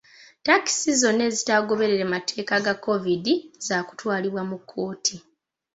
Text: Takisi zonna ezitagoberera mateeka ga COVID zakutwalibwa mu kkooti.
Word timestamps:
Takisi 0.47 0.89
zonna 1.01 1.23
ezitagoberera 1.29 2.05
mateeka 2.15 2.55
ga 2.65 2.73
COVID 2.85 3.25
zakutwalibwa 3.65 4.41
mu 4.49 4.57
kkooti. 4.61 5.15